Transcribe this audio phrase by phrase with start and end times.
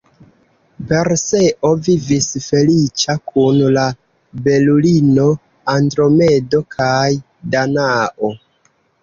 [0.91, 3.83] Perseo vivis feliĉa kun la
[4.49, 5.27] belulino
[5.75, 6.91] Andromedo kaj
[7.55, 8.35] Danao.